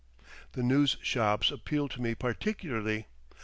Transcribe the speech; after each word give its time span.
The 0.53 0.63
news 0.63 0.97
shops 1.03 1.51
appealed 1.51 1.91
to 1.91 2.01
me 2.01 2.15
particularly. 2.15 3.05